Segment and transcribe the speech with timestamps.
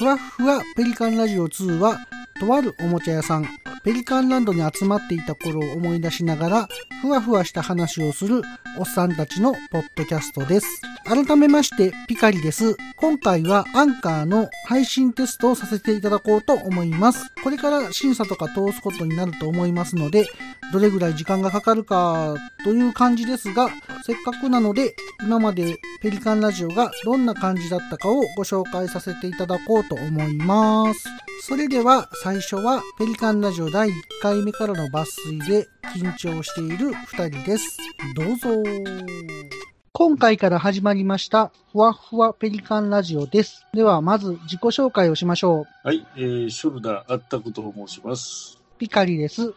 [0.00, 1.98] ふわふわペリカンラジオ2は、
[2.40, 3.46] とあるおもちゃ屋さん、
[3.84, 6.68] ペリカンランドに集まっていた頃を思い出しながら、
[7.02, 8.40] ふわふわした話をする
[8.78, 10.80] おっさんたちのポッドキャストです。
[11.04, 12.76] 改めまして、ピカリです。
[12.96, 17.32] 今回はアンカーの配信テストをさせていただこうと思います。
[17.42, 20.26] これから審査とか通すことになると思いますので、
[20.72, 23.70] どれぐらい時間がかかるかという感じですが、
[24.04, 31.04] せっかくなので、今までペリカンラジオがどんな感じだったかをご紹介させていただこうと思います。
[31.42, 37.78] それでは最初はペリカンラジオ第1回目からの抜粋で緊張している2人です。
[38.14, 39.69] どうぞ。
[40.00, 43.66] 今回から始まりました、ふわふわペリカンラジオです。
[43.74, 45.86] では、まず自己紹介をしましょう。
[45.86, 48.58] はい、えー、ショルダーあったことを申します。
[48.78, 49.52] ピカリです。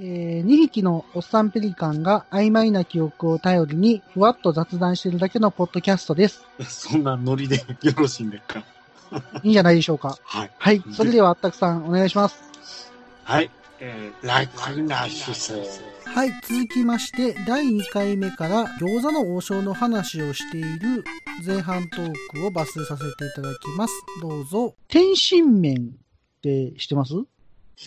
[0.00, 6.42] えー、2匹のおっさんペリカンが曖昧な記憶を頼りにふわっと雑談しているだけのポッドキャストです。
[6.66, 8.64] そんなノリで よろしいんですか？
[9.44, 10.16] いいんじゃないでしょうか。
[10.24, 10.50] はい。
[10.56, 10.82] はい。
[10.90, 12.90] それではあったくさんお願いします。
[13.24, 13.50] はい。
[13.84, 15.68] えー、楽な姿勢。
[16.04, 16.30] はい。
[16.44, 21.02] 続きまして、第2回目から餃子の王将の話をしている
[21.44, 23.94] 前半トークを抜粋させていただきます。
[24.20, 24.76] どうぞ。
[24.86, 27.14] 天津麺って知ってます？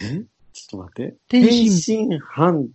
[0.02, 0.26] え？
[0.52, 1.16] ちょっと待って。
[1.30, 2.70] 天天津津飯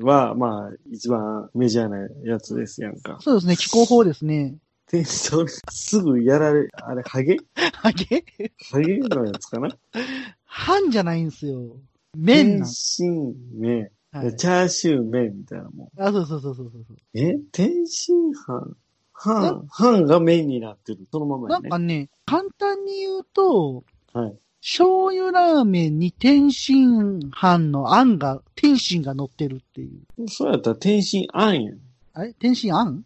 [0.00, 3.18] は、まあ、一番メジャーなやつですやんか。
[3.20, 3.56] そうですね。
[3.56, 4.54] 気候法ですね。
[4.86, 7.36] 天津、すぐやられ、あれ、ハゲ？
[7.74, 8.24] ハゲ？
[8.70, 9.68] ハゲのやつかな？
[10.48, 11.76] 飯じゃないんですよ。
[12.16, 12.64] 麺天。
[12.66, 15.88] 津麺、はいチャーシュー麺みたいなもん。
[16.00, 16.96] あ、そうそうそうそうそう。
[17.14, 17.34] え？
[17.52, 18.76] 天津飯？
[19.14, 21.06] 飯、飯が麺になってる。
[21.10, 21.68] そのままなやね。
[21.68, 24.34] んかね、簡単に言うと、はい。
[24.60, 30.28] 醤油ラーメンに天津飯のあんが、天津が乗ってるっていう。
[30.28, 31.78] そうやったら天津あんやん。
[32.12, 32.34] あれ？
[32.34, 32.96] 天津あん？
[33.00, 33.04] ど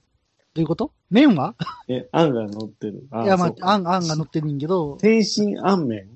[0.56, 0.92] ういうこと？
[1.10, 1.54] 麺は？
[1.88, 3.06] え、あんが乗ってる。
[3.12, 6.16] あいや、まそうかあ、あん、あんが乗ってるんやけど、天津あん麺？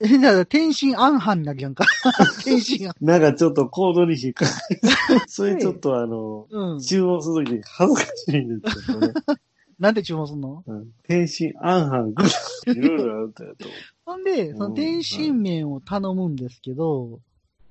[0.00, 1.84] え、だから天津あん飯になるやんか。
[2.44, 3.04] 天津あん。
[3.04, 4.80] なんかちょっとコードに引っかかる。
[5.26, 6.80] それちょっとあの、うん。
[6.80, 9.12] 注文するとき恥ずかしいんですけどね。
[9.78, 10.64] なんで注文すんの？
[10.66, 12.32] うん天津あんはんぐらい、
[12.72, 13.68] いろいろあるとやと。
[14.04, 17.20] ほんで、その天津麺を頼むんですけど、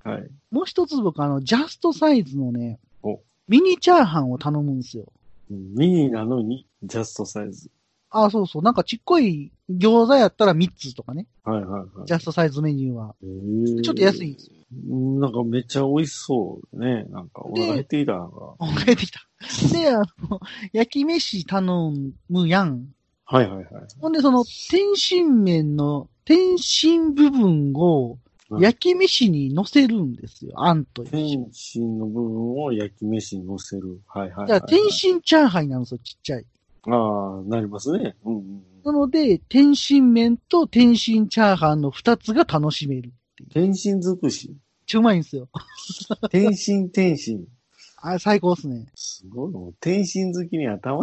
[0.04, 0.28] はい。
[0.52, 3.20] もう一つ僕あの、ジャストサイズのねお、
[3.50, 5.06] ミニチャーハンを頼むんですよ。
[5.52, 7.70] うんミニなのに、ジャストサイズ。
[8.10, 8.62] あ、そうそう。
[8.64, 11.28] なんかちっこい餃子やったら3つとかね。
[11.44, 12.08] はいはいはい。
[12.08, 13.16] ジャストサイズメニューは。
[13.22, 14.54] へーちょっと安いんですよ。
[14.90, 17.06] うんなんかめっちゃ美味しそうね。
[17.10, 18.56] なんかお腹減ってきたなんか。
[18.60, 19.20] あ、帰ってきた。
[19.72, 20.40] で、あの、
[20.74, 21.94] 焼き飯頼
[22.30, 22.88] むやん。
[23.26, 23.68] はいはいはい。
[24.00, 28.18] ほんで、その、天津麺の、天津部分を、うん
[28.62, 30.54] 焼き飯に乗せるんですよ。
[30.56, 31.38] あんと一緒に。
[31.38, 34.00] 天津の部分を焼き飯に乗せる。
[34.08, 34.48] はいはい、はい。
[34.48, 36.46] だから、天津チャーハンになるんですよ、ちっちゃい。
[36.88, 38.16] ああ、なりますね。
[38.26, 43.12] うんうんなので、天津麺と天津チャーハンの二つが楽しめる。
[43.54, 44.56] 天津尽くし？
[44.86, 45.50] ちょうまいんですよ。
[46.32, 47.46] 天津天津。
[47.98, 48.86] あ最高っすね。
[48.96, 49.74] すごいの。
[49.82, 51.02] 天津好きに頭。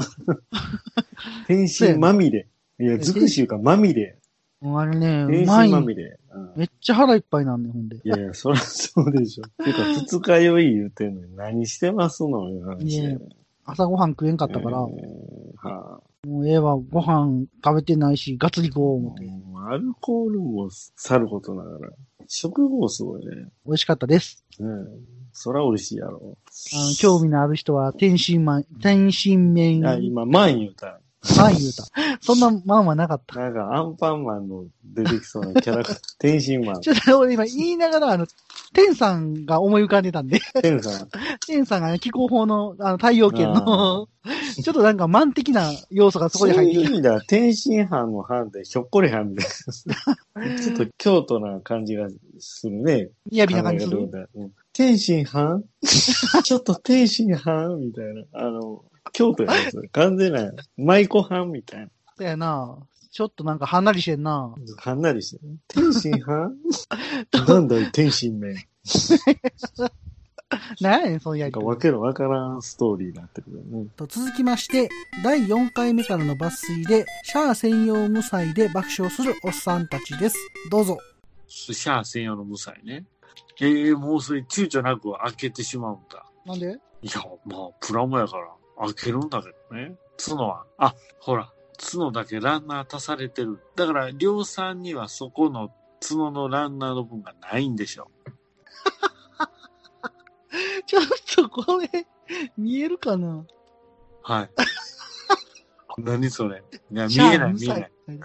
[1.47, 2.49] 天津まみれ。
[2.81, 4.19] いや、尽くしいうかまみれ。
[4.62, 5.75] あれね、う天まい津。
[5.75, 6.19] まみれ。
[6.33, 7.97] うんめっちゃ腹いっぱいなんね、ほんで。
[7.97, 9.45] いやいや、そりゃそうでしょ。
[9.62, 13.19] てか、二日酔い言うてんのに何してますのよ、話
[13.64, 19.25] 朝ごはん食えんかったから、えーはもうええわ、ご飯食べてないし、ガッツリこう思あって。
[19.25, 21.92] もうアルコールもさることながら、
[22.26, 23.48] 食後すごいね。
[23.66, 24.44] 美味しかったです。
[24.58, 24.86] うん。
[25.32, 26.38] そら美味しいやろ。
[26.74, 31.00] あの、興味のある人は、天津まん、天津麺、あ、今、マン言うた。
[31.36, 31.84] マン言うた。
[32.20, 33.38] そんなマンはなかった。
[33.40, 36.80] なんか、アンパンマンの出てきそうなキャラクター、天津マン。
[36.82, 38.26] ちょっと俺今言いながら、あの、
[38.72, 41.08] 天さんが思い浮かんでたんで、天さん。
[41.46, 44.08] 天さんがね気候法の、あの、太陽圏の、
[44.62, 46.80] ちょっとなんか満的な要素がそこに入ってる。
[46.82, 49.46] いう意味では、天津飯の飯でひょっこり飯みたい
[50.46, 50.56] な。
[50.60, 52.08] ちょっと京都な感じが
[52.38, 53.10] するね。
[53.32, 54.28] 雅な感じする。
[54.72, 55.62] 天津飯
[56.42, 58.24] ちょっと天津飯みたいな。
[58.32, 61.88] あの、京都やねそれ完全な、舞妓飯みたいな。
[62.19, 62.78] だよな。
[63.10, 64.54] ちょっとなんかはんなりしてんな。
[64.77, 65.59] はんなりしてる。
[65.68, 66.27] 天津飯
[67.47, 68.56] な んだい天津麺。
[70.80, 73.86] なんやねん、そのやりなんかわけのわからんストーリーになってくるよね。
[73.97, 74.89] と続きまして、
[75.22, 80.36] 第4回目からの抜粋で、シャア専用無彩で爆笑するおっさんたちです。
[80.71, 80.98] どうぞ。
[81.47, 83.06] シャア専用の無彩ね。
[83.60, 86.27] ええもうそれ躊躇なく開けてしまうんだ。
[86.44, 86.78] なんで？
[87.03, 88.48] いや、まあ、プラモやから
[88.78, 89.97] 開けるんだけどね。
[90.16, 93.60] 角は、あ、ほら、角だけランナー足されてる。
[93.76, 98.10] だから、量産にはそこの角のランナーの分がないんでしょ。
[100.86, 101.04] ちょっ
[101.34, 102.06] とこれ、
[102.56, 103.44] 見えるかな？
[104.22, 104.50] はい。
[105.98, 107.92] 何それいや、見えない、見えない。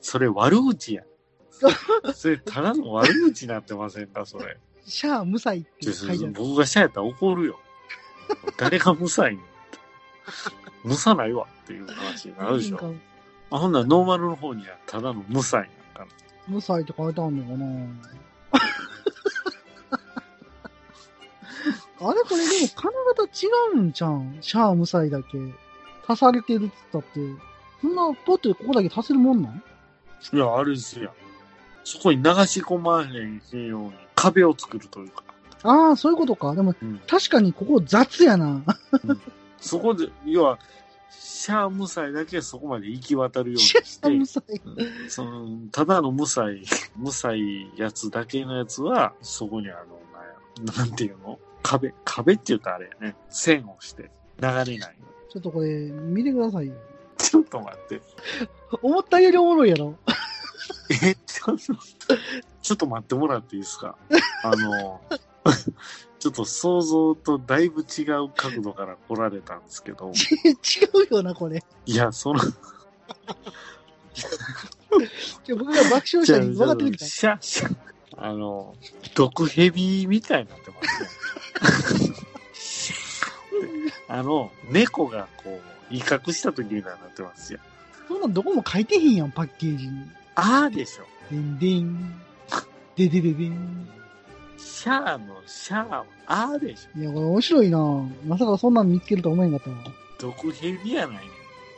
[0.00, 1.04] それ悪口や。
[2.14, 4.58] それただの悪口になってませんか、それ。
[4.86, 6.32] シャア無才って書いてある。
[6.32, 7.58] 僕がシャアやったら怒るよ。
[8.58, 9.48] 誰が無才ねんって。
[10.84, 12.94] 無さないわっていう話になるでしょ。
[13.50, 16.20] あほんならノーマルの方にはただの無才なんかな。
[16.48, 17.66] 無才って書いてあるのかな
[22.00, 23.28] あれこれでも金型違
[23.78, 24.36] うんじゃん？
[24.40, 25.38] シャア無才だけ。
[26.06, 27.20] 足されてるっつったって。
[27.80, 29.62] そんな、ポットでここだけ足せるもんなん？
[30.32, 31.14] いや、あれですよ。
[31.84, 33.92] そこに流し込まへんように
[34.24, 35.22] 壁を作るというか。
[35.62, 36.54] ああ、そういうことか。
[36.54, 38.62] でも、うん確かにここ雑やな。
[39.58, 40.58] そこで、要は、
[41.10, 45.10] シャア無才だけそこまで行き渡るようにシしャア無て、才。
[45.10, 46.62] その、ただの無才、
[46.96, 51.38] 無才やつだけのやつは、そこにあの、なんやなんていうの？
[51.62, 53.16] 壁、壁って言うとあれやね。
[53.30, 54.10] 線をして、
[54.40, 54.96] 流れない。
[55.30, 56.74] ちょっとこれ、見てくださいよ。
[57.16, 58.00] ちょっと待って。
[58.82, 59.96] 思ったよりおもろいやろ。
[61.02, 62.14] え、ちょっと、
[62.64, 63.94] ちょっと待ってもらっていいですか？
[64.42, 65.00] あの、
[66.18, 71.62] ちょっと想像とだいぶ違う角度から来られたんですけど、 違うよな、これ。
[71.84, 72.40] いや、その、
[75.48, 77.04] 僕が爆笑したに分かってくれた。
[77.04, 77.76] シャ、シャ、
[78.16, 78.74] あの、
[79.14, 82.14] 毒蛇みたいになってますね。
[84.08, 87.58] あの、猫がこう、威嚇した時みたいになってますよ。
[88.08, 90.08] そんなんどこも書いてへんやん、パッケージに。
[90.36, 91.04] あーでしょ。
[91.30, 92.14] でんでん。
[92.96, 93.88] ででででん。
[94.56, 97.00] シャアのシャアはあーでしょ。
[97.00, 97.78] いや、これ面白いな
[98.26, 99.76] まさかそんなん見つけると思えんかったわ。
[100.18, 101.30] 毒蛇やないねん。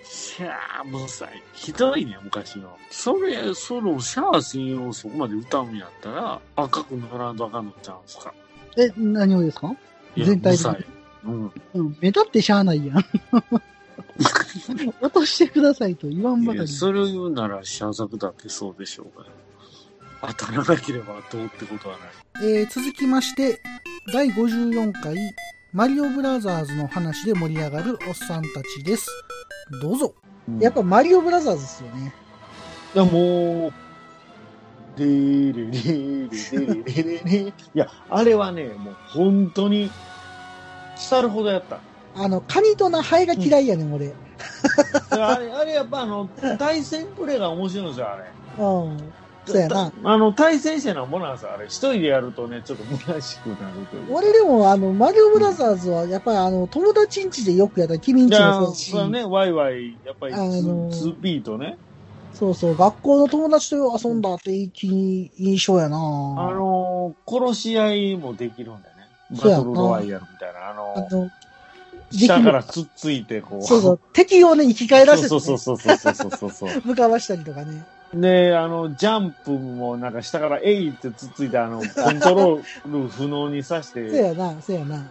[0.04, 1.42] シャア無才。
[1.54, 2.76] ひどいね、昔の。
[2.90, 8.32] それ、そのシャア専用をそこまで歌うんやったら、赤く塗らんとあかんのちゃうんすか。
[8.76, 9.74] え、何をですか？
[10.16, 10.72] 全体的に？
[10.72, 10.86] 無才。
[11.24, 11.52] うん。
[11.74, 13.04] うん、目立ってしゃあないやん。
[15.00, 16.68] 落としてくださいと言わんばかり。
[16.68, 19.24] それを言うなら、シャザクだってそうでしょうが。
[20.20, 22.08] 当たらなければどうってことはない。
[22.58, 23.60] えー、続きまして、
[24.12, 25.16] 第54回、
[25.72, 29.08] マリオブラザーズの話で盛り上がるおっさんたちです。
[29.82, 30.14] どうぞ。
[30.48, 32.14] うん、やっぱマリオブラザーズですよね。
[32.94, 33.72] いや、もう、
[34.98, 35.54] でー
[36.94, 37.48] れれれれ。
[37.48, 39.90] いや、あれはね、もう本当に、
[40.96, 41.80] 腐るほどやった。
[42.14, 44.14] あの、カニとナハエが嫌いやね、うん、俺。
[45.10, 46.28] あれ、あれやっぱあの、
[46.58, 48.24] 対戦プレーが面白いんですよ、あれ。
[48.58, 49.12] うん。
[49.46, 49.93] そうやな。
[50.04, 54.14] あの、対戦者のもなんさ、あれ、一人でやるとね、ちょっと虚しくなるという。
[54.14, 58.75] 俺でも、あの、マリオブラザーズは、やっぱり、あの、友達んちでよくやった、君んちのそう。
[58.75, 61.78] そうね、ワイワイ、やっぱり、あのー、2P とね。
[62.34, 66.00] そうそう、学校の友達と遊んだっていい気印象やなあ
[66.52, 69.08] のー、殺し合いもできるんだよね。
[69.31, 71.31] バトルロワイヤルみたいな、あのー、あの
[72.10, 73.62] 下からつっついて、こう。
[73.62, 76.70] そうそう、敵をね、生き返らせて、ね、そうそうそうそうそうそうそう。
[76.84, 77.84] 向かわしたりとかね。
[78.20, 85.06] で、あの、ジャンプもなんか下からえいってつっついて、あの、コントロール不能にさしそうて、 やな、そうやな。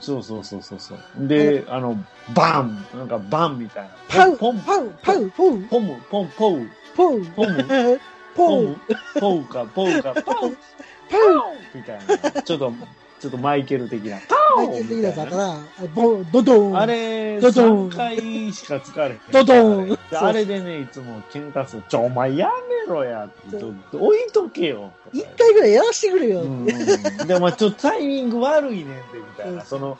[0.00, 1.26] そうそうそうそうそう。
[1.26, 1.96] で、あの、
[2.34, 2.86] バン。
[2.94, 3.90] なんかバンみたいな。
[4.08, 6.60] パウ、ポン、パウ、パウ、ポウ、ポム、ポン、ポウ、
[6.94, 7.64] ポウ、ポム、
[8.36, 8.76] ポウ。
[9.20, 10.56] ポウか、ポウか、ポウ、パウ、
[11.74, 11.98] みたい
[12.32, 12.42] な。
[12.42, 12.72] ちょっと、
[13.26, 14.10] ちょっとマイケル的な。
[14.10, 14.18] な
[15.08, 15.56] やつあったら、
[15.94, 16.78] ボドドン。
[16.78, 19.20] あれ、ドドン3回しか使われへん。
[19.32, 21.82] ドドンであれでね、いつも喧嘩する。
[21.88, 22.48] ちょ、お前や
[22.86, 23.28] めろや。
[23.50, 24.92] ちょ置いとけよ。
[25.12, 26.44] 一回ぐらいやらしてくれよ。
[27.26, 29.62] でもちょっとタイミング悪いねんで、みたいな。
[29.62, 29.98] その、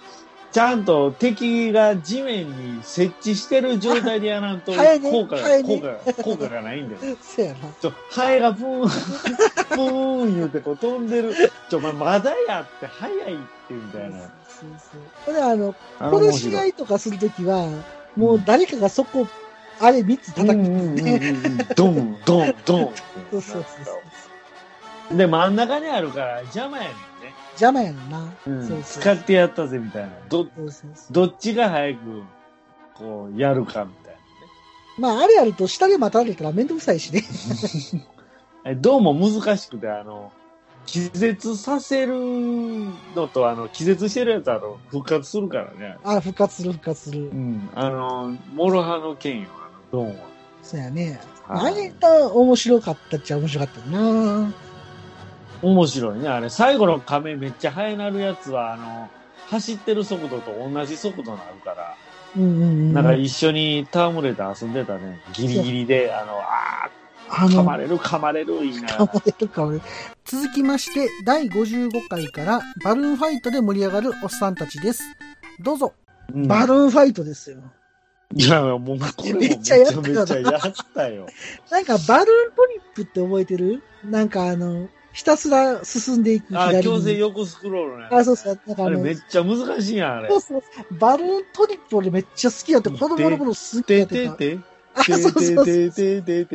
[0.57, 7.01] ちゃんと敵が地面に設置してる状態でやらんと、効果が、効果が、効果がないんだよ。
[7.21, 7.59] そうやな。
[7.79, 11.35] ちょ、ハエがブーン、ブーン言うてこう飛んでる。
[11.69, 13.37] ちょ、お前まだやって早いっ
[13.69, 14.21] て、みたいな。
[14.21, 14.31] そう
[14.79, 15.01] そう。
[15.27, 17.69] これあの、殺し合いとかするときは、
[18.17, 19.29] もう誰かがそこ、
[19.79, 21.17] あれ3つ叩くうんうんんうんですね。
[21.19, 22.95] うんドン、ドン、ドン。
[23.31, 25.19] そうそうそう。
[25.19, 27.35] で、真ん中にあるから邪魔やねんね。
[27.53, 28.33] 邪魔やねんな。
[28.47, 29.03] うんそうそう。
[29.03, 30.11] 使ってやったぜ、みたいな。
[30.29, 31.13] ど、そうそうそう。
[31.13, 32.23] どっちが早く、
[32.95, 34.17] こう、やるか、みたい
[34.99, 37.23] まあ、あれやると下で待たれたらめんどくさいしね。
[38.81, 40.33] どうも難しくて、あの、
[40.87, 42.15] 気絶させる
[43.15, 45.97] のと、あの、気絶してるやつは、あの、復活するからね。
[46.03, 47.35] あ、復活する復活するう。
[47.35, 47.69] ん。
[47.75, 49.49] あの、諸刃の剣よ、
[49.93, 50.25] あの、ドンは。
[50.63, 51.21] そうやね。
[51.47, 54.53] はいあれが面白かったっちゃ面白かったな
[55.63, 56.49] 面白いね、あれ。
[56.49, 59.09] 最後の亀めっちゃ速なるやつは、あの、
[59.49, 61.95] 走ってる速度と同じ速度になるから、
[62.37, 62.93] うんうんうん。
[62.93, 65.21] なんか一緒に戯れて遊んでたね。
[65.33, 66.91] ギリギリで、あの、あ
[67.29, 69.07] あー、噛まの、れる噛まれる言いながら。
[69.07, 69.83] かまれるかまれる。
[70.25, 75.03] 続きまして、第55回からバルーンファイトで盛り上がるおっさんたちです。
[75.61, 75.93] どうぞ。
[76.35, 77.59] うんバルーンファイトですよ。
[78.35, 81.27] いや、もう、これもめめちゃっちゃやっためちゃやったよ。
[81.71, 83.83] なんかバルーントリップって覚えてる？
[84.05, 88.09] なんかあの、ひたすら進んでいくあ、強制横スクロールね。
[88.11, 88.61] あ、そうそう。
[88.67, 90.41] なんかあの、あれめっちゃ難しいやん、あれそう。
[90.43, 90.63] そう。
[90.91, 94.37] バルーントリップ俺めっちゃ好きやって、子供の頃すっげえやてってた。
[94.37, 94.63] てて。
[94.95, 95.65] あ、そうそうそう。
[95.65, 96.47] ててて。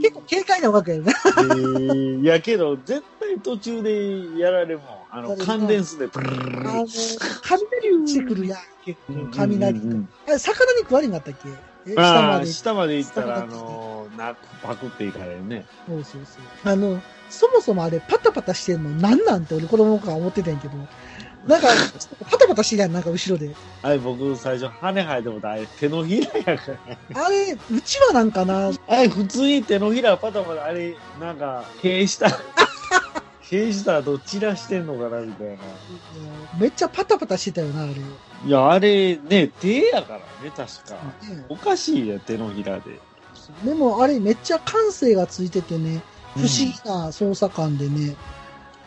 [0.00, 1.12] 結構軽快な音楽やね。
[1.36, 4.86] えーいやけど、絶対途中でやられもん。
[5.10, 6.86] あの、カンデンスでプルルルあの、
[7.42, 8.58] 雷落ちてくるやん。
[8.82, 9.78] 結構、雷。
[10.26, 11.50] あれ、魚に食われんかったっけ？
[11.86, 12.46] え下まで。
[12.46, 14.08] 下まで行ったら、あの
[14.62, 15.66] パクっていかれるね。
[15.86, 16.38] そうそうそ
[16.70, 16.72] う。
[16.72, 20.76] あの、そもそもあれ、パタパタしてんのなんなんて俺子供の頃思ってたんやけど。
[21.46, 21.68] なんか、
[22.30, 23.54] パタパタしてるやん、なんか後ろで。
[23.82, 26.72] あれ、僕、最初、羽生えてもあれ、手のひらやか
[27.14, 27.24] ら。
[27.24, 32.28] あれ、うちはなんかな、あれ、普通に手のひらパタパタ、あれ、なんか、塀下、
[33.42, 35.56] 塀下と散らしてんのかな、みたいな。
[36.58, 37.92] めっちゃパタパタしてたよな、あれ。
[37.92, 40.94] いや、あれ、ね、手やからね、確か。
[41.28, 43.00] ねおかしいや、手のひらで。
[43.64, 46.02] でもあれめっちゃ感性がついててね、
[46.38, 48.16] 不思議な操作感でね、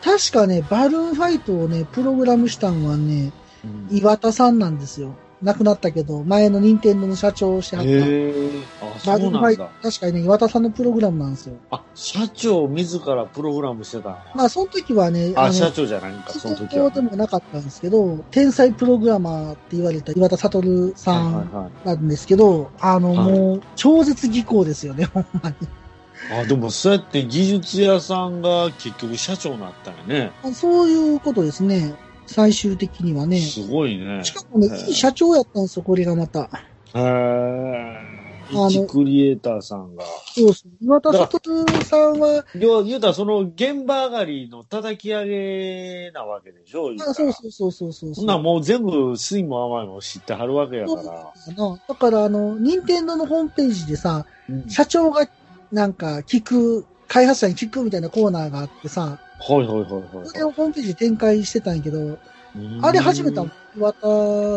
[0.02, 3.32] 確かね、バルーンファイトをね、プログラムしたんはね、
[3.64, 5.14] うん岩田さんなんですよ。
[5.42, 7.90] 亡くなったけど、前の任天堂の社長をしてはった。
[7.90, 11.56] バルーンファイト確かにね、岩田さんのプログラムなんですよ。
[11.70, 16.90] あ、社長自らプログラムしてたまあ、その時はね、あ、の社長じゃないんか、その時は。
[16.92, 21.70] そうでもなかったんですけど、天才プログラマーって言われた岩田悟さん。
[21.84, 25.56] なんですけど、あの、はいもう、超絶技巧ですよね、ほんまに。
[26.30, 30.32] あ、でもそうやって技術屋さんが結局社長になったんやね。
[30.52, 31.94] そういうことですね。
[32.26, 33.40] 最終的にはね。
[33.40, 34.24] すごいね。
[34.24, 36.44] しかもね、いい社長やったんですよ、これがまた。
[36.94, 38.22] へえ。
[38.50, 40.04] あの一クリエイターさんが。
[40.34, 40.72] そうそう。
[40.80, 51.02] 岩田悟さんは、要は言うたらその現場上がりの叩き上げなわけでしょあそうそうそうそうそうそんなんもう全部酸いも甘いも知ってはるわけやから。
[51.02, 55.26] なだから、あの、任天堂のホームページでさ、うん社長が
[55.72, 62.18] なんか聞く、開発者に聞くみたいなコーナーがあってさ、はいはいはいそれをホームページで展開してたんやけど、はい。
[62.82, 63.92] あれ始めたうんの岩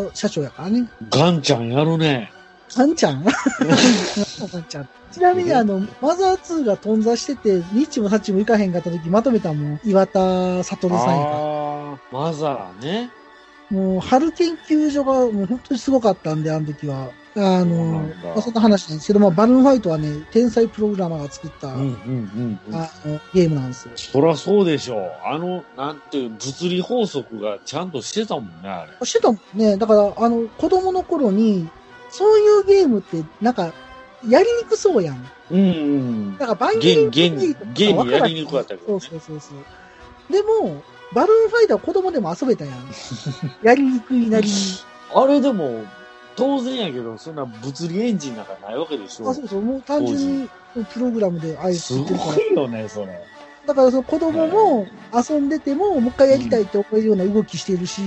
[0.10, 0.88] 田社長やからね。
[1.10, 2.32] ガンちゃんやるね。
[2.76, 3.24] ガンちゃん？
[3.26, 4.90] ガンちゃん。
[5.12, 11.12] ちなみにあの、マザー2が頓挫してて、ニッチもサッチもいかへんかった時まとめたもん、岩田悟さんやから。
[11.12, 13.10] ああ、マザーね。
[13.72, 17.10] もう、春研究所がもう本当にすごかったんで、あの時は。
[17.38, 22.76] あの、まあ、そんな話なんですけど、まあ、バルーンファイトはね、天才プログラマーが作った、うんうんうんうん。
[22.76, 23.94] あのゲームなんですよ。
[23.96, 25.12] そらそうでしょう。
[25.26, 29.06] あの、なんていう、物理法則がちゃんとしてたもんね、あれ。
[29.06, 29.76] してたもんね。
[29.76, 31.68] だから、あの、子供の頃に、
[32.10, 33.74] そういうゲームって、なんか、
[34.28, 35.30] やりにくそうやん。
[35.52, 36.38] うんうん。
[36.38, 40.34] だから、バンゲリン現現現にやりにくかったけどねそうそうそうそう。
[40.34, 40.82] でも、
[41.14, 42.76] バルーンファイターは子供でも遊べたやん。
[43.62, 44.54] やりにくいなりに。
[45.14, 45.84] あれでも、
[46.36, 49.30] 当然やけど、そんな物理エンジンなんかないわけでしょ。
[49.30, 50.50] あ、そうそう、もう単純に
[50.94, 52.42] プログラムでああいうす作ってるからご。
[52.42, 53.22] いよね、それ。
[53.66, 58.02] だからその子供も遊んでても、もう一回やりたいって思えるような動きしてるし、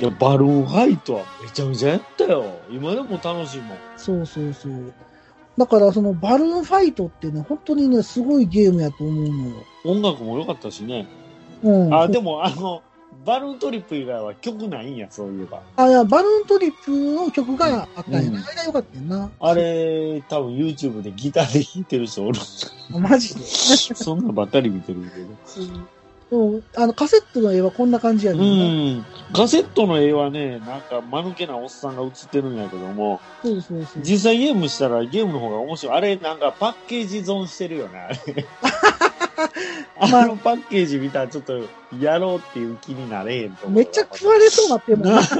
[0.00, 2.44] いや、バルーンファイトはめちゃめちゃやったよ。
[2.70, 3.78] 今でも楽しいもん。
[3.96, 4.92] そうそうそう。
[5.56, 9.56] だからそのバルーンファイトってね、本当にね、すごいゲームやと思うのよ。
[9.84, 11.06] 音楽も良かったしね。
[11.62, 11.94] うん。
[11.94, 12.82] あ、でも、あの、
[13.24, 15.62] バルーントリップ以外は曲ないんや、そういえば。
[15.76, 18.44] あ、いや、バルーントリップの曲があったんやうんな。
[18.44, 19.30] あれが良かったよな。
[19.40, 22.38] あれ、多分 YouTube でギターで弾いてる人おる。
[22.94, 23.42] あマジで？
[23.94, 25.26] そんなんばっかり見てるけど。
[25.46, 28.42] そうあの、カセットの絵はこんな感じやうね
[28.94, 29.00] んな。
[29.00, 29.06] ん。
[29.32, 34.02] カセットの絵はね、なんか間抜けなおっさんが写ってるんやけども、そうそうそう。
[34.02, 35.96] 実際ゲームしたらゲームの方が面白い。
[35.96, 38.18] あれ、なんかパッケージ損してるよね、あれ。
[40.10, 41.60] まああのパッケージ見たらちょっと
[41.98, 43.78] やろうっていう気になれへんと思う。
[43.78, 45.20] めっちゃ食われそうなってもんな。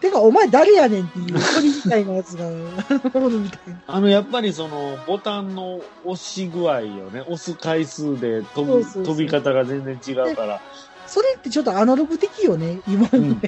[0.00, 2.46] てか、お前誰やねんっていう鳥みたいなやつが。
[3.86, 7.20] あの、やっぱりその、ボタンの押し具合よね。
[7.22, 10.60] 押す回数で飛び飛び方が全然違うから。
[11.06, 13.42] それってちょっとアナログ的よね、今のうん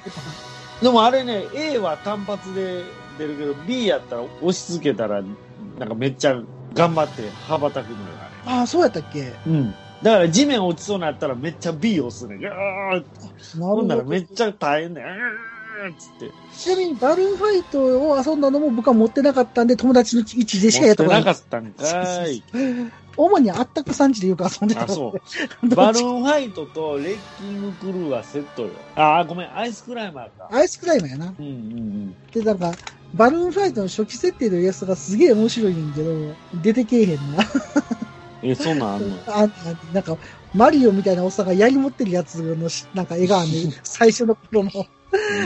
[0.83, 2.85] でもあれね、A は単発で
[3.19, 5.23] 出るけど、B やったら押し続けたら、
[5.79, 6.38] なんかめっちゃ
[6.75, 8.05] 頑張って羽ばたくのよ、
[8.47, 8.57] あれ。
[8.59, 9.33] ああ、そうやったっけ？
[9.47, 9.75] うん。
[10.03, 12.38] だから地面落ちそうになったらめっちゃ B 押すね。
[12.38, 14.26] ガーッなほんなるほどらめっ。
[14.26, 15.09] ちゃ大変だよ。
[15.09, 16.31] うーっつって。
[16.57, 21.25] ちなみに、バルーンファイトを遊んだのも僕は持ってなかったんで、友達の位置でしかやったことない。
[21.25, 22.43] かったんかーい。
[23.19, 25.15] 主にあったくさんちでよく遊んでたあ、そ
[25.62, 25.67] う。
[25.67, 25.69] う。
[25.75, 28.71] バルーンファイトとレッキングクルーはセットよ。
[28.95, 30.49] あー、ごめん、アイスクライマーか。
[30.50, 31.35] アイスクライマーやな。
[31.38, 32.17] うんうんうん。
[32.33, 32.73] で、なんか、
[33.15, 37.45] バルーンファイトの初期設定のやつがすげえ面白いんやけど、出てけえへんな。
[38.50, 38.95] え、そんなん？
[38.95, 39.49] あんのあ
[39.93, 40.17] なんか、
[40.55, 44.71] マリオみたいなおっさんが槍持ってるやつのし、なんか絵があんね 最初の頃の。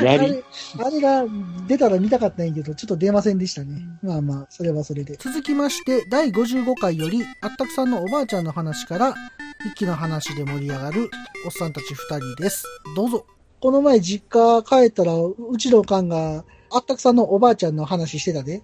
[0.02, 0.24] やり。
[0.24, 0.44] あれ、
[0.86, 1.24] あれが
[1.66, 3.82] 出たら見たかったんやけど、ちょっと出ませんでしたね。
[4.02, 5.16] まあまあ、それはそれで。
[5.16, 9.14] 続きまして、第55回より、あったくさんのおばあちゃんの話から、
[9.66, 11.10] 一気の話で盛り上がる
[11.44, 12.64] おっさんたち二人です。
[12.96, 13.26] どうぞ。
[13.60, 18.62] この前実家帰ったら、うちのおかんが、あったくさんのおばあちゃんの話してたで。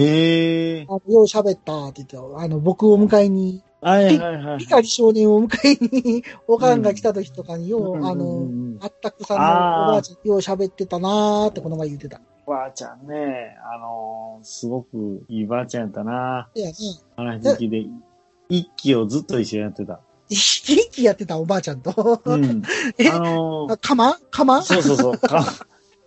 [0.00, 2.38] ええあの、よう喋ったって言ってた。
[2.40, 4.58] あの、僕を迎えに、はいはいはい。
[4.58, 9.46] ピカリ少年を迎えに、おかんが来た時とかに、よう、あうんうんの、うんあったくさんのお
[9.92, 12.20] ばあちゃん、よう喋ってたなーってこの前言ってた。
[12.46, 16.48] おばあちゃんね、あのーすごくいいばあちゃんやったな。
[16.54, 16.74] いやね、
[17.16, 17.84] 話好きで、
[18.48, 20.00] 一期をずっと一緒にやってた。
[20.28, 22.20] 一気やってたおばあちゃんと。
[22.24, 22.62] うん。
[22.98, 25.44] えあのーあカマンカマンそうそうそう、カ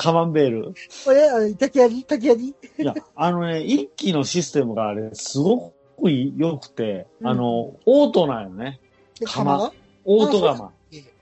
[0.02, 0.74] カマンベール。
[1.06, 8.80] これ、あの竹やり竹やりいや、あのね、一期のシステムがあれ、すごく良くて、うんあの、オートなんよね。
[9.20, 9.72] で、カマ
[10.04, 10.72] オートガマあ。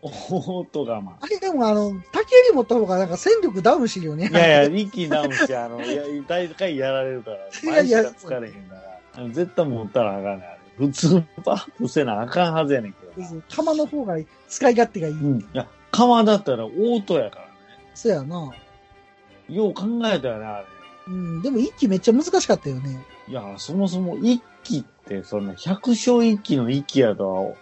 [0.02, 1.18] オートガマ。
[1.20, 4.30] あれでもあの、竹やり持った方がなんか戦力ダウンしてるよね。
[4.32, 8.82] いやいや、一気ダウンして、あの、いや、大体やられるから、前しか疲れへんから、
[9.16, 10.60] あの絶対持ったらあかんねんあれ。
[10.78, 13.42] 普通パップせなあかんはずやねんけどな。
[13.50, 14.18] 釜の方が
[14.48, 15.14] 使い勝手がいい。
[15.16, 15.40] うん。
[15.42, 17.52] いや、釜だったらオートやからね。
[17.94, 18.54] そうやな。
[19.50, 20.66] よう考えたよね、あれ。
[21.08, 23.04] うん、でも一気めっちゃ難しかったよね。
[23.28, 27.54] いや、そもそも一気って、そんな百姓一気の一気やとは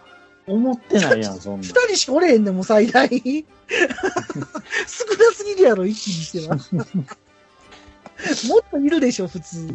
[0.48, 1.74] 思ってないやん、そんな二。
[1.88, 3.08] 人しかおれへんねん、もう最大。
[3.08, 3.26] 少な
[5.34, 6.58] すぎるやろ、一気にしては。
[8.50, 9.70] もっといるでしょ、普通。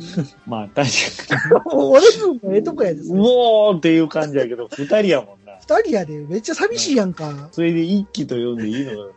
[0.46, 0.88] まあ、確
[1.28, 3.04] か俺分もええとこやでう。
[3.14, 5.52] おーっていう感じやけど、二人やもんな。
[5.60, 7.48] 二人やで、めっちゃ寂しいやんか。
[7.52, 9.14] それで一気と呼んでいいのよ。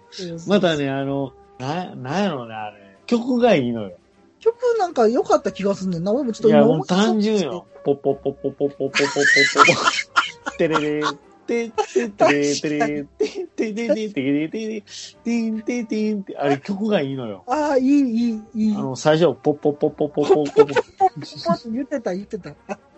[0.47, 2.84] またね、あの、な、なんやろうね、あれ。
[3.05, 3.97] 曲がいいのよ。
[4.39, 6.11] 曲なんか良かった気がすんねんな。
[6.11, 7.65] 俺もちょっといや、も単純よ。
[7.83, 9.81] ポッポッポッポッポッポッポッポッポッポ
[10.51, 10.57] ッ。
[10.57, 11.03] テレレ
[11.47, 14.83] てててれてれててててててて
[15.23, 17.43] てんててんって、あれ曲がいいのよ。
[17.47, 18.75] ああ、いい、いい、いい。
[18.75, 20.83] あの、最初、ポッポッポッポッポッポッポッポッ。
[20.97, 22.51] ポッと言ってた、言ってた。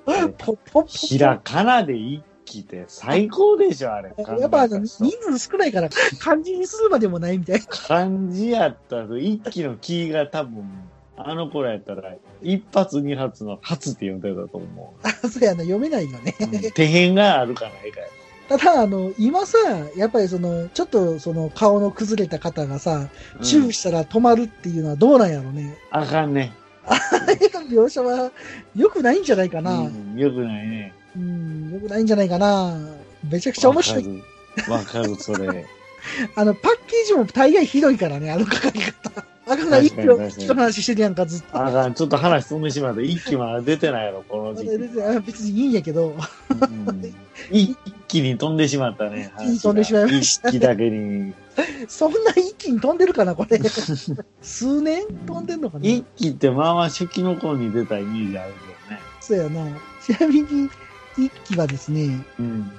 [0.06, 2.24] ポッポッポッひらかなで一気っ
[2.64, 4.14] て最高でしょ、あれ。
[4.40, 7.66] やっぱ人人数少ないから、 漢字にするまでもないみたいな。
[7.66, 10.64] 漢字やったら、一気のキーが多分、
[11.18, 16.36] あの頃やったら、一発二発の発って呼んでたと思 あ、そうやな、読めないよね。
[16.40, 16.44] う。
[16.44, 18.08] うん手辺があるかないかや。
[18.50, 19.58] ただ、あの、今さ、
[19.98, 25.78] やっぱりその、ちょっとその顔の崩れた方がさ、うんチューしたら止まるっていうのはどうなんやろね。
[25.92, 26.54] あかんね。
[26.86, 26.96] あ
[27.28, 28.32] れの描写は
[28.76, 29.80] 良くないんじゃないかな。
[29.80, 30.94] ううん、ん、よくないね。
[31.74, 32.78] 良くないんじゃないかな。
[33.30, 34.04] めちゃくちゃ面白い。
[34.04, 34.24] い。
[34.70, 35.66] わかる、それ。
[36.36, 39.26] あの、パッケージも大概ひどいからね、あの書かれ方。
[39.50, 41.66] あかんない、一挙、一の話してるやんか、ずっと。
[41.66, 43.02] あかん、ちょっと話飛んでしまった。
[43.02, 45.02] 一気まだ出てないやろ、この時期。
[45.02, 46.16] あ別にいいんやけど、
[46.50, 47.16] うん
[47.52, 47.78] 一
[48.08, 49.32] 気に飛んでしまったね。
[49.38, 51.34] 一気に飛んでしまいましたね一気だけに。
[51.88, 53.60] そんな一気に飛んでるかな、これ。
[54.42, 59.02] 数年飛んでんのかな一気ってまあまあ初期の頃に出たイメージあるけどね。
[59.22, 59.78] そうやな。
[60.04, 60.70] ちなみに、
[61.18, 62.72] 一期はですね、うん。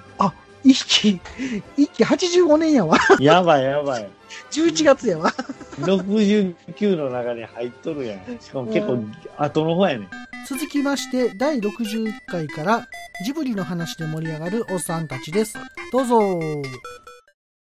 [0.64, 1.20] 一期、
[1.76, 2.98] 一期85年やわ。
[3.20, 4.08] やばいやばい。
[4.50, 5.32] 11月やわ。
[5.80, 8.20] 69の中に入っとるやん。
[8.40, 10.08] しかも結構うん後の方やねん。
[10.48, 12.86] 続きまして、第61回から、
[13.24, 15.54] ジブリの話で盛り上がるおっさんたちです。
[15.92, 16.40] どうぞ。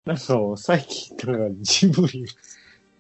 [0.07, 2.27] なんか最近とかジブリ、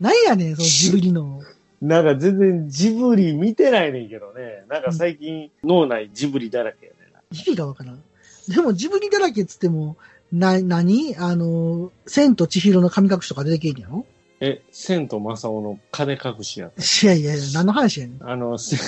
[0.00, 1.40] なんやねん、そのジブリの。
[1.82, 4.64] なんか全然ジブリ見てないねんけどね。
[4.68, 6.93] なんか最近脳内ジブリだらけ。
[7.34, 8.02] 意味がわからん。
[8.48, 9.96] でも、ジブリだらけっつっても、
[10.32, 14.04] な、なにあの、千と千尋の神隠しとか出てけんやろ？
[14.40, 16.82] え、千と正雄の金隠しやった。
[16.82, 18.28] いやいやいや、何の話やねん。
[18.28, 18.78] あの、千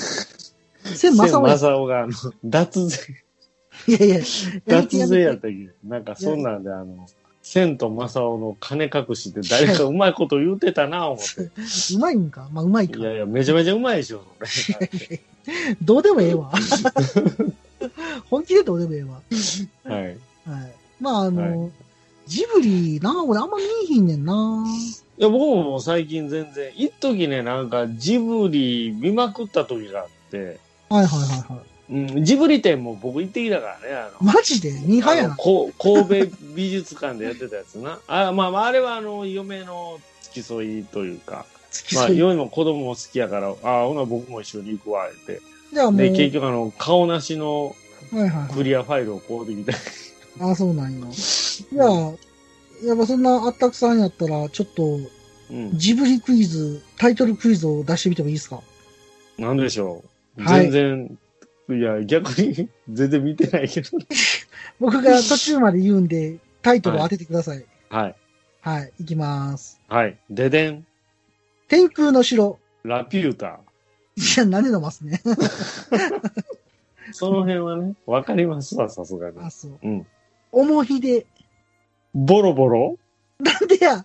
[0.97, 1.57] 千正雄や。
[1.59, 2.13] 正雄があの、
[2.45, 2.99] 脱税、
[3.89, 4.21] いやいや、
[4.67, 5.71] 脱税やったっけ？
[5.85, 7.07] なんかそんなんであの、
[7.43, 11.43] 千と正雄の金隠しって誰かうまいこと言うてたな思って。
[11.95, 12.49] うまいんか？
[12.53, 13.03] まあ、うまいかい。
[13.03, 14.25] やいや、めちゃめちゃうまいでしょ。
[15.81, 16.51] どうでもええわ。
[18.31, 19.21] 本気でどうでもええわ。
[19.97, 20.05] はい。
[20.05, 20.17] はい。
[21.01, 21.71] まあ、あの、は
[22.27, 24.65] ジブリ、な、俺あんま見えひんねんな。
[25.19, 31.77] いや、僕ももう最近全然、一時ね、なんかジブリ見まくった時があって、はいはいはいはい。
[31.89, 34.73] うん、ジブリ店も僕行ってきたからね、あの、マジで？
[34.73, 35.29] ミーハーやな。
[35.29, 38.01] あのこ神戸美術館でやってたやつな。
[38.09, 41.47] あまあまあ、あれはあの、嫁の付き添いというか、
[41.95, 42.19] まあ、い。
[42.19, 45.41] 嫁も子供も好きやから、ああ、ほな僕も一緒に行くわ、って。
[45.73, 47.75] じゃあもう、で、結局あの、顔なしの
[48.13, 48.55] はいはいはい。
[48.55, 49.73] クリアファイルをこうできた。
[50.41, 51.07] あ、そうなんや。
[51.11, 51.89] じゃあ、
[52.85, 54.99] やっぱそんなあったくさんやったら、ちょっと、
[55.51, 55.79] うん。
[55.79, 58.61] ジブリクイズ、タイトルクイズを出してみてもいいですか？
[59.39, 60.03] なんでしょ
[60.39, 60.43] う。
[60.43, 61.19] はい全
[61.69, 63.91] 然、い、や、逆に全然見てないけど。
[64.79, 67.65] 僕が途中まで言うんで、タイトルを当ててください。
[67.89, 68.15] はい。
[68.61, 69.81] はい、いきます。
[69.89, 70.19] はい。
[70.29, 70.87] ででん。
[71.69, 72.59] 天空の城。
[72.83, 73.61] ラピュータ。
[74.17, 75.21] いや、何で飲ますね。
[77.13, 79.39] その辺はね、わかりますわ、さすがに。
[79.41, 79.79] あ、そう。
[79.83, 80.07] うん。
[80.53, 81.27] おもひで。
[82.15, 82.97] ボロボロ？
[83.39, 83.97] なんでや？
[83.97, 84.05] だっ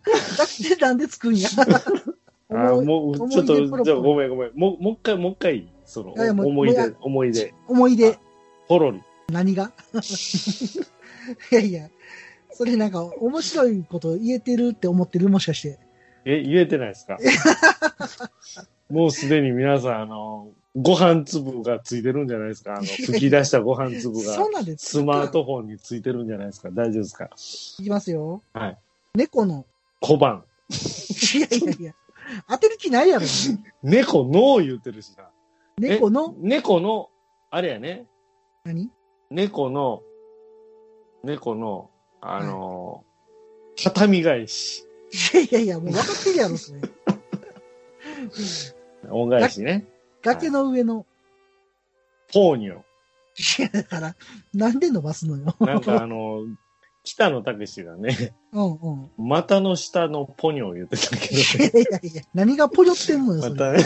[0.67, 1.47] てなんでつくんや？
[2.53, 4.51] あもう、ちょっと、出ポロポロじゃあごめんごめん。
[4.53, 7.53] もう、もう一回、もう一回、その、いやいやもう思い出もうや、思い出。
[7.67, 8.19] 思い出。
[8.67, 9.01] ポロリ。
[9.29, 9.71] 何が？
[11.51, 11.89] いやいや。
[12.53, 15.29] それなんか面白いこと言えてるって思ってる？
[15.29, 15.79] もしかして。
[16.25, 17.17] え、言えてないですか？
[18.91, 24.47] もうすでに皆さん、あの、ご飯粒がついてるんじゃないですかあの、 吹き出したご飯粒がそ。
[24.49, 27.29] んなんでスマートフォンについてるんじゃないですか大丈夫ですか？
[27.79, 28.41] いきますよ。
[28.53, 28.77] はい。
[29.15, 29.65] 猫の。
[29.99, 30.43] 小判。
[30.69, 31.93] いやいやいや。
[32.47, 33.25] 当てる気ないやろ。
[33.83, 35.29] 猫の言ってるしな。
[35.77, 37.09] 猫の、猫の、
[37.49, 38.05] あれやね。
[38.63, 38.89] 何？
[39.29, 40.01] 猫の、
[41.23, 41.89] 猫の、
[42.21, 43.11] あのー
[43.83, 44.85] 畳返し。
[45.33, 46.79] いやいやいや、もう分かってるやろ、それ。
[49.09, 49.85] 恩返しね。
[50.23, 51.05] 崖の上の。
[52.33, 52.79] ポーニョ。
[53.59, 54.15] いや、だから、
[54.53, 55.55] なんで伸ばすのよ。
[55.59, 56.55] なんかあのー
[57.03, 59.09] 北野武がね、うんうん。
[59.17, 61.81] 股の下のポニョを言ってたけいや。
[61.81, 63.53] いやいや、何がぽよってんのよ、それ。
[63.55, 63.79] またね。
[63.79, 63.85] ね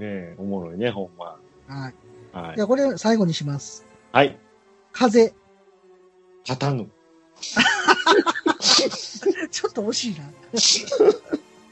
[0.00, 1.36] え、おもろいね、ほんま。
[1.66, 1.94] はい。
[2.32, 2.64] はいじゃ。
[2.64, 3.86] あ、これ最後にします。
[4.12, 4.38] はい。
[4.92, 5.34] 風。
[6.44, 6.88] 立たぬ。
[9.50, 10.24] ちょっと惜しいな。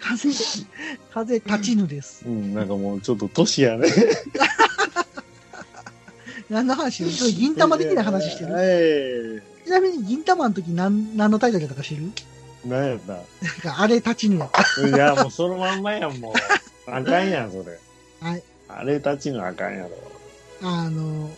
[0.09, 0.31] 風、
[1.12, 2.25] 風立ちぬです。
[2.27, 3.88] うん、なんかもうちょっと年やね。
[6.49, 7.03] 何の話？
[7.03, 8.55] よちょっと銀玉的な話してる？
[8.55, 9.42] る。
[9.66, 12.11] ちなみに銀玉の時何、何のタイトルだったか知る？
[12.64, 13.12] えなんやった？
[13.12, 13.27] なんか
[13.83, 14.62] あれ立ちぬやった。
[14.88, 16.33] いや、もうそのまんまやん、もう。
[16.90, 17.79] あかんやん、それ。
[18.21, 18.42] はい。
[18.68, 19.90] あれたちのあかんやろ。
[20.62, 21.31] あの、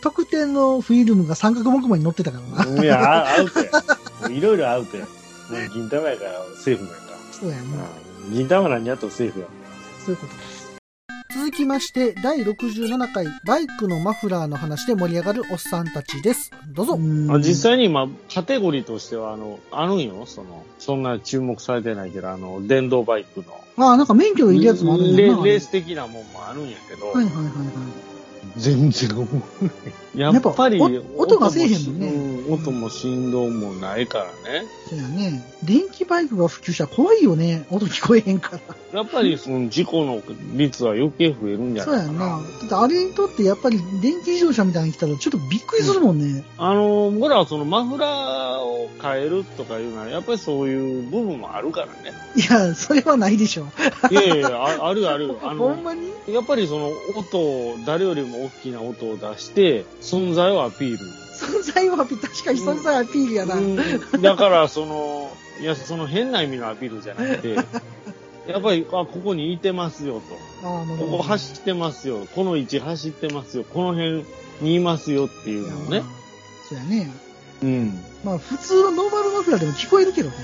[0.00, 2.82] 特典のフィルムが三角木馬に乗ってたからな。
[2.82, 3.70] いや、あアウトや。
[4.30, 5.06] いろいろアウトや。
[5.74, 6.30] 銀玉やから
[6.62, 6.98] セーフなんか。
[7.32, 7.62] そうやな。
[7.62, 7.66] う
[8.30, 9.46] ん銀玉なんやとセーフや。
[10.04, 10.62] そういうことです。
[11.34, 16.50] 続きまして、第67回、バイクのマフラーの話で盛り上がるおっさんたちです。
[16.68, 16.98] どうぞ。
[17.34, 20.26] あ実際に今、カテゴリーとしては、あの、あるんよ。
[20.26, 23.46] その、そんな注目されてないけど、あの、電動バイクの。
[23.78, 25.24] ああ、なんか免許いるやつもあるんレ。
[25.28, 28.11] レース的なもんもあるんやけど、はいはいはいはい。
[28.56, 29.26] 全然思わ
[29.62, 30.20] ない。
[30.20, 30.78] やっぱり、
[31.16, 34.66] 音がせえへんもんねうん音も振動もないからね。
[34.88, 35.42] そうやね。
[35.62, 37.66] 電気バイクが普及したら怖いよね。
[37.70, 38.60] 音聞こえへんか
[38.92, 39.00] ら。
[39.00, 40.22] やっぱりその事故の
[40.54, 42.24] 率は余計増えるんじゃそうないかな。
[42.24, 42.48] やんな。
[42.60, 46.44] だってあれにとってやっぱり電気自動車みたいに来たらちょっとびっくりするもんね。
[46.58, 52.12] あの、僕らはそのマフラーを変えるとかいうのは、やっぱりそういう部分もあるからね。
[52.36, 53.66] いや、それはないでしょ。
[54.10, 55.36] いやいやあ、 あるある。
[55.42, 56.12] あほんの、まに？
[56.28, 60.98] やっぱりその音を、誰よりも大きな音を出して、存在をアピール。
[60.98, 63.56] 存在は確かに存在アピールやな。
[63.56, 63.76] うん
[64.22, 67.56] だから、その、いや、その変な意味のアピールじゃなくて、
[68.50, 70.20] やっぱり、あ、ここにいてますよと。
[70.62, 71.22] ここ。
[71.22, 72.26] 走ってますよ。
[72.34, 73.64] この位置走ってますよ。
[73.64, 74.24] この辺
[74.60, 76.02] にいますよっていうのをね。
[76.68, 77.10] そうやね。
[77.62, 78.00] うん。
[78.24, 80.36] まあ普通のノーマルマフラーでも聞こえるけどね。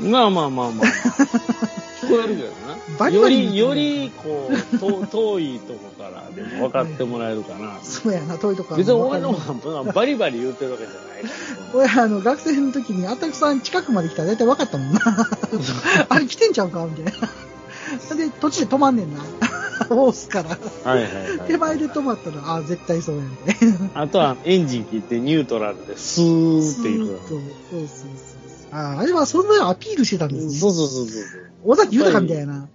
[0.00, 0.86] まあまあまあまあ。
[2.02, 2.76] 聞こえるけどな。
[2.98, 7.78] バリバリより、より、こう、と遠いとこからでも分かってもらえるかな。
[7.82, 11.32] そうやな、遠いとこ別に俺のわか方がバリバリ言ってるわけじゃないから。
[11.74, 15.00] 俺、あの、学生の時に、あたくさん近くまで来たら大体分かったもんな。
[16.08, 18.16] あれ来てんちゃうかみたいな。
[18.16, 19.22] で、途中で止まんねんな。
[19.90, 20.50] 押すから。
[20.50, 21.48] はいはいはい。
[21.48, 23.30] 手前で止まったら、あ絶対そうやね。
[23.94, 27.06] あとはエンジン切ってニュートラルでスーっていく。
[27.06, 27.38] スーッとそう
[27.70, 28.08] そうそう。
[28.72, 30.52] ああれはそんなアピールしてたんですね。
[30.52, 31.22] そうそうそうそう。
[31.64, 32.68] 尾崎豊みたいな。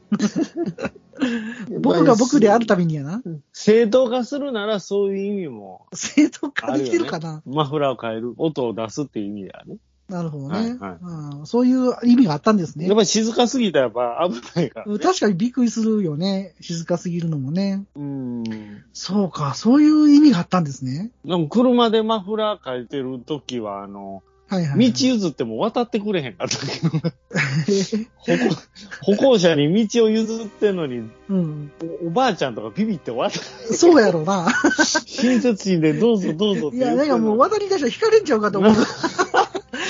[1.80, 3.22] 僕が僕であるためにやな。
[3.52, 7.42] 正当化するならそういう意味も、正当化できてるかな。
[7.46, 9.78] マフラーを変える、音を出すっていう意味ではね。
[10.10, 12.96] なるほどね、はいはいうんそういう意味があったんですねやっ。
[12.96, 15.00] ぱり静かすぎたらやっぱ危ないから、ね。
[15.00, 16.56] 確かにびっくりするよね。
[16.62, 17.86] 静かすぎるのもね。
[17.96, 18.84] うん。
[18.94, 21.12] そうか、そういう意味があったんですね。
[21.26, 24.92] でも車でマフラー変えてるときは、あの、はいはい、はい。
[24.92, 26.90] 道譲っても渡ってくれへんかったけど、
[28.18, 28.56] 歩行
[29.02, 31.72] 歩行者に道を譲ってんのに、うん。
[32.04, 33.38] おおばあちゃんとかビビって渡、
[33.74, 34.48] そうやろうな。
[35.06, 38.74] 親切心でどうぞどうぞっていや、なんかもう渡り出したら引かれんちゃうかと思う。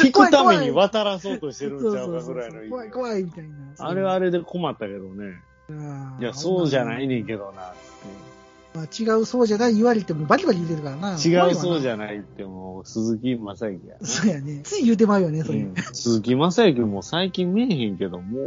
[0.04, 3.56] 引くために渡らそうとしてるんちゃうかぐらいの怖い怖いみたいな。
[3.80, 5.36] あれはあれで困ったけどね。
[6.20, 7.74] いや、そうじゃないねんけどな。
[8.74, 11.14] まあ、違うそうじゃない言われてもバリバリ言うてるからな。
[11.14, 14.06] 違うそうじゃゃないってもう、鈴木正幸やな。
[14.06, 14.62] そうやね。
[14.64, 15.60] つい言うてまうよね、それ。
[15.60, 18.46] うん鈴木正幸も最近見えへんけど、もう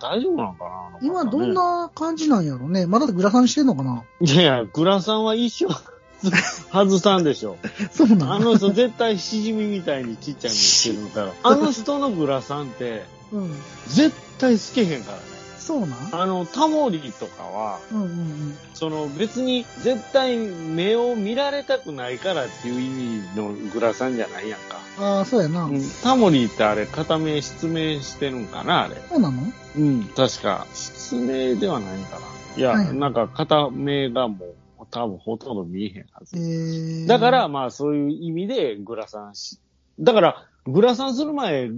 [0.00, 2.86] 大丈夫なのかな今どんな感じなんやろね。
[2.86, 5.74] まだグラサンしてんのかないやいや、グラさんは一生
[6.72, 7.56] 外さんでしょ。
[7.92, 11.32] そうなんあの人絶対しじみみたいにちっちゃいのしてるから。
[11.42, 13.54] あの人のグラさんって、うん。
[13.88, 15.22] 絶対透けへんからね。
[15.58, 16.08] そうなん？
[16.12, 18.58] あの、タモリとかは、うんうんうん。
[18.74, 24.78] その別に絶対目を見られたくないからっていう意味のグラサンじゃないやんか。
[24.98, 25.64] ああ、そうやな。
[25.64, 28.96] うん、タモリってあれ片目失明してるんかなあれ。
[29.08, 29.42] そうなの？
[29.76, 30.66] うん、確か。
[30.74, 32.22] 失明ではないんかな。
[32.56, 34.49] いや、はいなんか片目がもう
[34.90, 36.36] 多分ほとんど見えへんはず。
[36.36, 39.58] えー、だから、、まあそういう意味でグラサンし、
[39.98, 41.70] だからグラサンする前、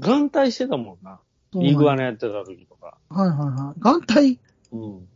[0.00, 1.20] 眼帯してたもんな。
[1.54, 2.98] イグアナやってた時とか。
[3.08, 3.80] はいはいはい。
[3.80, 4.40] 眼帯、
[4.72, 5.08] うん。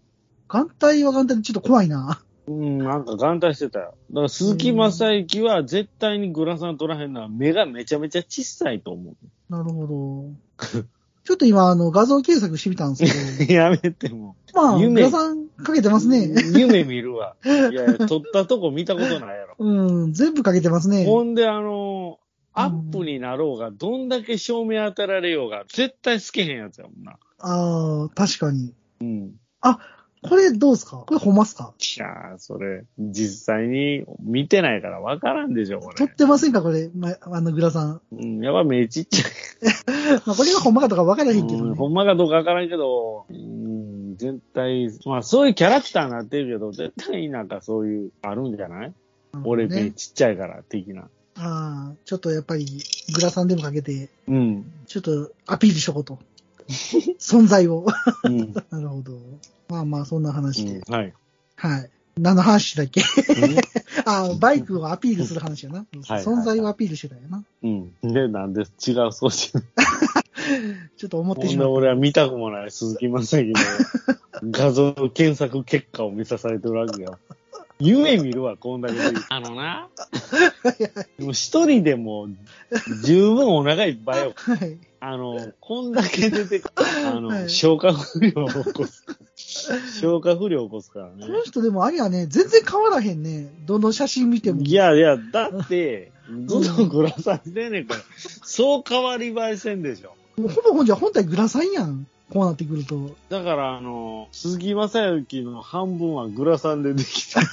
[0.49, 2.23] 眼帯は眼帯でちょっと怖いな。
[2.47, 3.95] うん、なんか眼帯してたよ。
[4.11, 9.15] だから鈴木正幸は絶対にグラサン取らへんのは目がめちゃめちゃ小さいと思
[9.51, 10.85] なるほど。
[11.25, 13.57] ちょっと今、あの、画像検索してみたんですけう。
[13.61, 14.35] やめても。
[14.55, 16.31] ど、まあ、夢グラサンかけてますね。
[16.57, 17.37] 夢見るわ。
[17.45, 19.57] いやいや、撮ったとこ見たことないやろ。
[19.59, 21.05] うん、全部かけてますね。
[21.05, 22.19] ほんで、あの
[22.55, 27.19] アップになろうが、どんだけ照明当てられようが、絶対透けへんやつやもんな。
[27.41, 28.73] ああ、確かに。
[29.01, 29.35] うん。
[30.21, 31.05] これどうですか？
[31.07, 31.73] これほんますか？
[31.79, 35.95] いやー、それ、実際に見てないから分からんでしょ、これ。
[35.95, 36.61] 撮ってませんか？
[36.61, 38.01] これ、ま、あのグラサン。
[38.11, 39.31] うん、やっぱ目ちっちゃい。
[40.27, 41.77] まあ、これがほんまかとか分からへんけどうん、ね。
[41.77, 43.37] ほんまかどうか分からんけど、うん、
[44.19, 48.93] 絶対、まあそういうキャラクターになってるけど、絶対なんかそういう、あるんじゃない、
[49.45, 49.91] 俺目ね。
[49.93, 51.03] ちっちゃいから、的な。
[51.03, 52.67] ああ、ちょっとやっぱり、
[53.15, 54.73] グラサンでもかけて、うん。
[54.87, 56.19] ちょっとアピールしとこうと。
[57.19, 57.87] 存在を。
[58.25, 58.53] うん。
[58.71, 59.19] なるほど。
[59.69, 60.83] まあまあ、そんな話で。
[60.87, 61.15] うんはい。
[61.57, 61.91] はい。
[62.19, 63.01] 何の話だっけ？
[63.01, 63.57] うん
[64.05, 65.87] ああ、バイクをアピールする話やな。
[66.09, 67.45] はい存在をアピールしてたよな。
[67.63, 67.93] うん。
[68.03, 68.67] で、なんで違う
[69.13, 69.53] 装置
[70.97, 71.71] ちょっと思ってしまった。
[71.71, 73.57] 俺は見たくもない鈴木正樹の
[74.51, 77.19] 画像検索結果を見さされてるわけよ。
[77.81, 79.01] 夢見るわ、こんだけで。
[79.29, 79.89] あのな。
[81.19, 82.29] でも一人でも
[83.05, 84.33] 十分お腹いっぱいよ。
[84.37, 84.79] はい。
[85.01, 86.73] あの、こんだけ出てく
[87.07, 89.05] あの、はい消化不良を起こす。
[90.01, 91.29] 消化不良を起こすからねこ。
[91.29, 93.47] の人でもあれやね、全然変わらへんね。
[93.65, 94.63] どの写真見ても。
[94.63, 96.11] いやいや、だって、
[96.47, 98.01] ずっとグラサンしてんねんから、
[98.43, 100.15] そう変わり映えせんでしょ。
[100.39, 102.07] もうほぼほんじゃ本体グラサンやん。
[102.31, 103.17] こうなってくると。
[103.31, 107.47] だから、あの、鈴木正幸の半分はグラサンでできてる。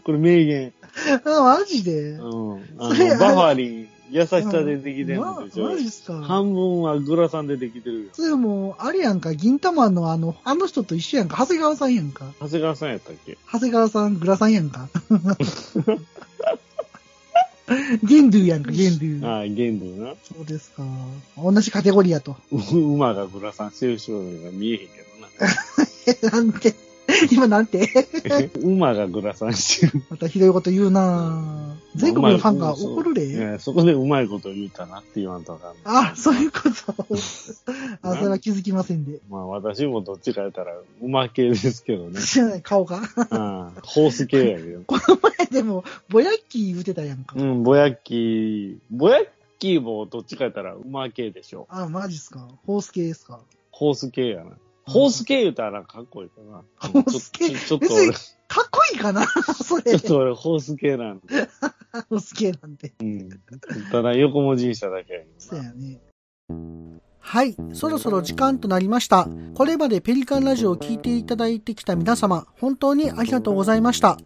[0.04, 0.72] これ名言。
[1.24, 2.10] あ、マジで？
[2.10, 2.52] うん。
[2.78, 5.78] あの、バファリン、優しさでできてるまんでしょマ。
[5.78, 6.20] ジっすか。
[6.20, 8.10] 半分はグラサンでできてるよ。
[8.12, 12.26] それもう、あれやんか、銀玉のあの、あの人と一緒やんか、長谷川さんやんか。
[12.38, 13.38] 長谷川さんやったっけ？
[13.50, 14.90] 長谷川さん、グラサンやんか。
[18.02, 19.26] ゲンドゥやんか、ゲンドゥ。
[19.26, 20.14] ああ、ゲンドゥな。
[20.22, 20.82] そうですか。
[21.36, 22.36] 同じカテゴリーやと。
[22.50, 25.02] う馬がグラサンしてる人が見えへんけ
[26.06, 26.74] え、 なんて、
[27.30, 27.88] 今なんて？
[28.62, 30.04] 馬がグラサンしてる。
[30.10, 33.58] またひどいこと言うなぁ全国のファンが怒るで。
[33.58, 36.12] そこでうまいこと言うたなって言わんとあかんない。
[36.12, 37.06] あ、そういうこと。
[38.02, 39.20] あ、それは気づきませんで。
[39.28, 42.20] まあ私もどっちか言ったら馬系ですけどね。
[42.20, 42.98] 知らない、顔が。
[42.98, 43.04] うん。
[43.82, 44.80] ホース系やけど。
[44.86, 47.34] この前でも、ぼやっきー言うてたやんか。
[47.38, 49.24] うん、ぼやっきー、ぼやっ
[49.58, 51.66] きーもどっちか言ったら馬系でしょ。
[51.68, 52.48] あ、マジっすか。
[52.66, 53.40] ホース系ですか。
[53.70, 54.52] ホース系やな。
[54.92, 56.62] ホース系言うたらかっこいいかな。
[56.76, 57.50] ホース系？
[57.50, 59.26] ちょっと俺、ちかっこいいかな？
[59.26, 60.00] それ ょっ。
[60.00, 61.48] と俺ホース系なんで。
[62.10, 62.92] ホース系なんて。
[63.00, 63.28] うん。
[63.90, 65.40] ただ横文字にしただけやけどな。
[65.40, 66.00] そうやね。
[67.24, 69.28] はい、そろそろ時間となりました。
[69.54, 74.18] これまでペリカンラジオを聞いていただいてきた皆様、本当にありがとうございました。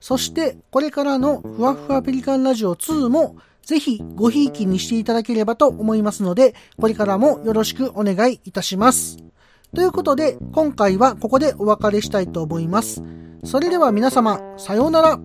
[0.00, 9.16] そして、これからのふわふわペリカンラジオ2も、ぜひごひいきにしていただければと思いますので、これからもよろしくお願いいたします。
[9.74, 13.02] ということで、今回はここでお別れしたいと思います。
[13.42, 15.18] それでは皆様、さようなら。